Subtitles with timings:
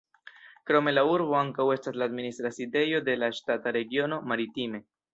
[0.69, 4.87] Krome la urbo ankaŭ estas la administra sidejo de la ŝtata regiono "Maritime".